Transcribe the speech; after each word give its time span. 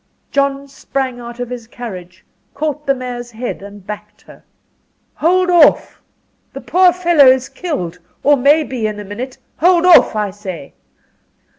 John 0.31 0.67
sprang 0.67 1.19
out 1.19 1.39
of 1.39 1.51
his 1.51 1.67
carriage, 1.67 2.25
caught 2.55 2.87
the 2.87 2.95
mare's 2.95 3.29
head, 3.29 3.61
and 3.61 3.85
backed 3.85 4.23
her. 4.23 4.43
"Hold 5.13 5.51
off! 5.51 6.01
the 6.53 6.59
poor 6.59 6.91
fellow 6.91 7.27
is 7.27 7.47
killed, 7.47 7.99
or 8.23 8.35
may 8.35 8.63
be 8.63 8.87
in 8.87 8.99
a 8.99 9.05
minute. 9.05 9.37
Hold 9.57 9.85
off, 9.85 10.15
I 10.15 10.31
say." 10.31 10.73